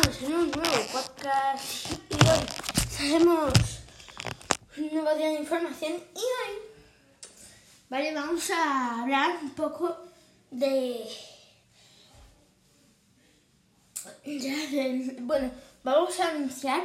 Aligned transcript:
estamos 0.00 0.22
en 0.22 0.34
un 0.34 0.50
nuevo 0.50 0.86
podcast 0.92 1.90
y 2.10 2.14
hoy 2.14 2.46
tenemos 2.96 3.52
un 4.76 4.92
nuevo 4.94 5.14
día 5.16 5.26
de 5.30 5.34
información 5.40 5.92
y 5.92 6.18
hoy 6.18 6.58
vale, 7.88 8.14
vamos 8.14 8.48
a 8.50 9.02
hablar 9.02 9.38
un 9.42 9.50
poco 9.50 9.98
de, 10.52 11.04
ya 14.24 14.56
del- 14.70 15.16
bueno, 15.22 15.50
vamos 15.82 16.20
a 16.20 16.28
anunciar 16.30 16.82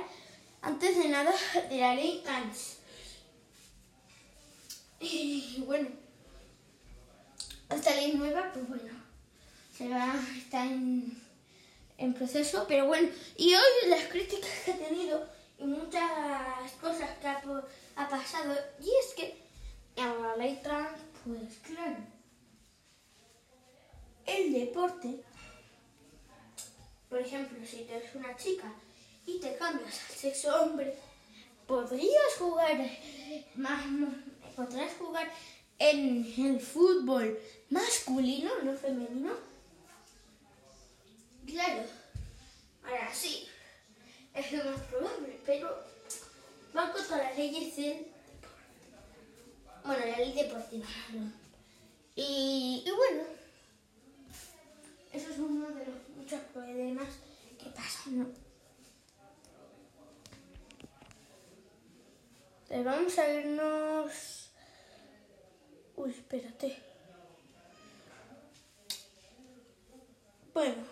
antes 0.61 0.97
de 0.97 1.09
nada 1.09 1.31
de 1.69 1.77
la 1.77 1.93
ley 1.95 2.21
trans. 2.23 2.77
Y 4.99 5.61
bueno, 5.67 5.89
esta 7.69 7.93
ley 7.95 8.13
nueva, 8.13 8.51
pues 8.53 8.67
bueno, 8.67 8.93
se 9.77 9.89
va, 9.89 10.15
está 10.37 10.63
en, 10.65 11.21
en 11.97 12.13
proceso, 12.13 12.65
pero 12.67 12.87
bueno, 12.87 13.09
y 13.37 13.53
hoy 13.53 13.89
las 13.89 14.05
críticas 14.05 14.49
que 14.65 14.71
ha 14.71 14.77
tenido 14.77 15.27
y 15.57 15.63
muchas 15.65 16.71
cosas 16.81 17.09
que 17.21 17.27
ha, 17.27 18.09
pasado, 18.09 18.55
y 18.79 18.89
es 18.89 19.13
que 19.15 19.37
a 20.01 20.13
la 20.13 20.35
ley 20.35 20.59
trans, 20.63 20.99
pues 21.23 21.59
claro, 21.65 21.97
el 24.25 24.53
deporte, 24.53 25.23
por 27.09 27.19
ejemplo, 27.19 27.57
si 27.65 27.83
eres 27.89 28.15
una 28.15 28.35
chica 28.35 28.73
y 29.25 29.39
te 29.39 29.55
cambias 29.55 30.01
al 30.09 30.15
sexo 30.15 30.61
hombre, 30.61 30.97
podrías 31.67 32.35
jugar 32.37 32.77
más, 33.55 33.83
podrías 34.55 34.93
jugar 34.93 35.31
en 35.79 36.33
el 36.37 36.59
fútbol 36.59 37.39
masculino, 37.69 38.51
no 38.63 38.73
femenino. 38.75 39.33
Claro, 41.45 41.83
ahora 42.83 43.13
sí, 43.13 43.47
es 44.33 44.51
lo 44.53 44.63
más 44.63 44.81
probable, 44.81 45.32
pero 45.45 45.83
va 46.75 46.91
contra 46.91 47.17
las 47.17 47.37
leyes 47.37 47.75
del 47.75 48.07
bueno, 49.85 50.05
la 50.05 50.17
ley 50.17 50.33
deportiva. 50.33 50.85
Y, 52.15 52.83
y 52.85 52.91
bueno, 52.91 53.23
eso 55.11 55.29
es 55.29 55.39
uno 55.39 55.67
de 55.69 55.85
los 55.85 56.09
muchos 56.15 56.39
problemas 56.53 57.07
que 57.61 57.69
pasan, 57.69 58.19
¿no? 58.19 58.27
Entonces 62.61 62.85
vamos 62.85 63.19
a 63.19 63.33
irnos... 63.33 64.51
Uy, 65.95 66.09
espérate. 66.11 66.81
Bueno, 70.53 70.83